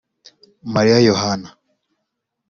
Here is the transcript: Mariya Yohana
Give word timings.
Mariya 0.73 0.97
Yohana 1.09 1.49